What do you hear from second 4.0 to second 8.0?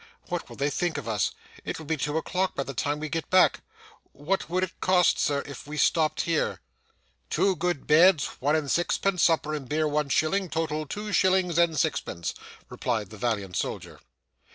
What would it cost, sir, if we stopped here?' 'Two good